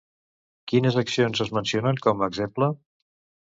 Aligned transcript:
Quines 0.73 0.97
accions 1.03 1.43
es 1.47 1.53
mencionen 1.59 2.03
com 2.09 2.27
a 2.27 2.33
exemple? 2.33 2.75